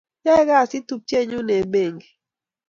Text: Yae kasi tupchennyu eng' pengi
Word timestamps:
Yae 0.25 0.43
kasi 0.49 0.77
tupchennyu 0.87 1.39
eng' 1.55 1.69
pengi 1.73 2.07